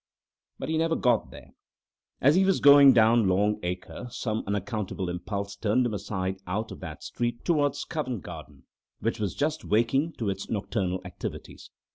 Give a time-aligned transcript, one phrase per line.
[0.57, 1.51] But he never got there.
[2.21, 6.79] As he was going down Long Acre some unaccountable impulse turned him aside out of
[6.79, 8.63] that street towards Covent Garden,
[8.99, 11.69] which was just waking to its nocturnal activities.